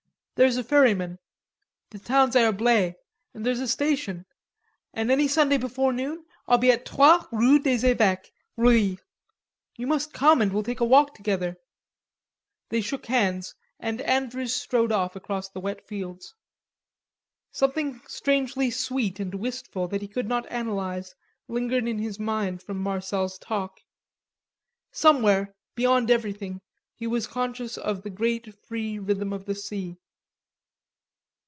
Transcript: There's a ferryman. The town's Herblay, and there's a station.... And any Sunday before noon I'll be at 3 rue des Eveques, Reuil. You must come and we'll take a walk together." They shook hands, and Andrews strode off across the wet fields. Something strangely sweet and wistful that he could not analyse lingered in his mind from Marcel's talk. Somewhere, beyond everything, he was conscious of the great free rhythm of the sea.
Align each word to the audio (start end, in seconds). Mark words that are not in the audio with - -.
There's 0.35 0.57
a 0.57 0.63
ferryman. 0.63 1.19
The 1.91 1.99
town's 1.99 2.33
Herblay, 2.33 2.95
and 3.31 3.45
there's 3.45 3.59
a 3.59 3.67
station.... 3.67 4.25
And 4.91 5.11
any 5.11 5.27
Sunday 5.27 5.57
before 5.59 5.93
noon 5.93 6.25
I'll 6.47 6.57
be 6.57 6.71
at 6.71 6.89
3 6.89 7.19
rue 7.31 7.59
des 7.59 7.87
Eveques, 7.93 8.31
Reuil. 8.57 8.97
You 9.77 9.85
must 9.85 10.13
come 10.13 10.41
and 10.41 10.51
we'll 10.51 10.63
take 10.63 10.79
a 10.79 10.85
walk 10.85 11.13
together." 11.13 11.57
They 12.69 12.81
shook 12.81 13.05
hands, 13.05 13.53
and 13.79 14.01
Andrews 14.01 14.55
strode 14.55 14.91
off 14.91 15.15
across 15.15 15.47
the 15.49 15.59
wet 15.59 15.85
fields. 15.87 16.33
Something 17.51 18.01
strangely 18.07 18.71
sweet 18.71 19.19
and 19.19 19.35
wistful 19.35 19.87
that 19.89 20.01
he 20.01 20.07
could 20.07 20.27
not 20.27 20.47
analyse 20.51 21.13
lingered 21.47 21.87
in 21.87 21.99
his 21.99 22.17
mind 22.17 22.63
from 22.63 22.79
Marcel's 22.79 23.37
talk. 23.37 23.79
Somewhere, 24.91 25.53
beyond 25.75 26.09
everything, 26.09 26.61
he 26.95 27.05
was 27.05 27.27
conscious 27.27 27.77
of 27.77 28.01
the 28.01 28.09
great 28.09 28.55
free 28.65 28.97
rhythm 28.97 29.33
of 29.33 29.45
the 29.45 29.53
sea. 29.53 29.97